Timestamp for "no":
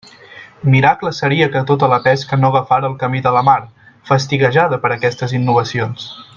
2.39-2.49